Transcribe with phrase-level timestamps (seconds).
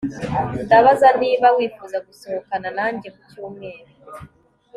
[0.65, 3.81] Ndabaza niba wifuza gusohokana nanjye kucyumweru